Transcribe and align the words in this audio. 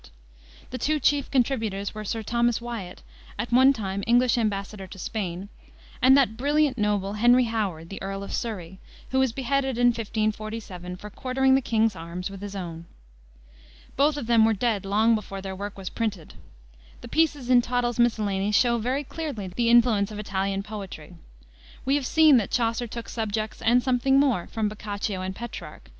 The 0.71 0.79
two 0.79 0.99
chief 0.99 1.29
contributors 1.29 1.93
were 1.93 2.03
Sir 2.03 2.23
Thomas 2.23 2.59
Wiat, 2.59 3.03
at 3.37 3.51
one 3.51 3.71
time 3.71 4.03
English 4.07 4.35
embassador 4.35 4.87
to 4.87 4.97
Spain, 4.97 5.47
and 6.01 6.17
that 6.17 6.35
brilliant 6.37 6.75
noble, 6.75 7.13
Henry 7.21 7.43
Howard, 7.43 7.89
the 7.91 8.01
Earl 8.01 8.23
of 8.23 8.33
Surrey, 8.33 8.79
who 9.11 9.19
was 9.19 9.31
beheaded 9.31 9.77
in 9.77 9.89
1547 9.89 10.95
for 10.95 11.11
quartering 11.11 11.53
the 11.53 11.61
king's 11.61 11.95
arms 11.95 12.31
with 12.31 12.41
his 12.41 12.55
own. 12.55 12.85
Both 13.95 14.17
of 14.17 14.25
them 14.25 14.43
were 14.43 14.53
dead 14.53 14.85
long 14.85 15.13
before 15.13 15.39
their 15.39 15.55
work 15.55 15.77
was 15.77 15.91
printed. 15.91 16.33
The 17.01 17.07
pieces 17.07 17.51
in 17.51 17.61
Tottel's 17.61 17.99
Miscellany 17.99 18.51
show 18.51 18.79
very 18.79 19.03
clearly 19.03 19.49
the 19.49 19.69
influence 19.69 20.09
of 20.09 20.17
Italian 20.17 20.63
poetry. 20.63 21.13
We 21.85 21.93
have 21.93 22.07
seen 22.07 22.37
that 22.37 22.49
Chaucer 22.49 22.87
took 22.87 23.07
subjects 23.07 23.61
and 23.61 23.83
something 23.83 24.19
more 24.19 24.47
from 24.47 24.67
Boccaccio 24.67 25.21
and 25.21 25.35
Petrarch. 25.35 25.89